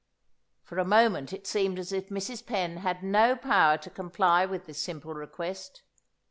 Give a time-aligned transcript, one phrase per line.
[0.63, 2.43] For a moment it seemed as if Mrs.
[2.47, 5.83] Penn had no power to comply with this simple request.